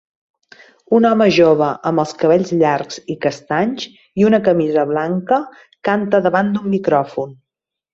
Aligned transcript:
Un 0.99 1.05
home 1.09 1.27
jove 1.35 1.67
amb 1.89 2.03
els 2.05 2.15
cabells 2.23 2.55
llargs 2.63 2.99
i 3.17 3.19
castanys 3.27 3.87
i 4.23 4.29
una 4.33 4.43
camisa 4.51 4.91
blanca 4.97 5.43
canta 5.91 6.27
davant 6.31 6.55
d'un 6.59 6.79
micròfon 6.79 7.43